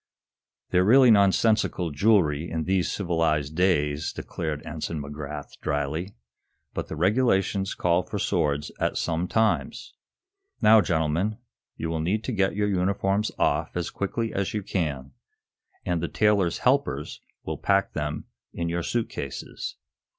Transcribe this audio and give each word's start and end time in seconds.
"They're 0.71 0.83
really 0.83 1.11
nonsensical 1.11 1.91
jewelry 1.91 2.49
in 2.49 2.63
these 2.63 2.91
civilized 2.91 3.53
days," 3.55 4.11
declared 4.11 4.65
Ensign 4.65 4.99
McGrath, 4.99 5.59
dryly. 5.61 6.15
"But 6.73 6.87
the 6.87 6.95
regulations 6.95 7.75
call 7.75 8.01
for 8.01 8.17
swords 8.17 8.71
at 8.79 8.97
some 8.97 9.27
times. 9.27 9.93
Now, 10.59 10.81
gentlemen, 10.81 11.37
you 11.77 11.87
will 11.91 12.01
need 12.01 12.23
to 12.23 12.31
get 12.31 12.55
your 12.55 12.67
uniforms 12.67 13.29
off 13.37 13.77
as 13.77 13.91
quickly 13.91 14.33
as 14.33 14.55
you 14.55 14.63
can, 14.63 15.11
and 15.85 16.01
the 16.01 16.07
tailor's 16.07 16.57
helpers 16.57 17.21
will 17.43 17.59
pack 17.59 17.93
them 17.93 18.25
in 18.53 18.69
your 18.69 18.81
suit 18.81 19.07
cases. 19.07 19.75